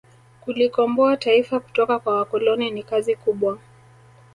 [0.41, 3.59] kulikomboa taifa kutoka kwa wakoloni ni kazi kubwa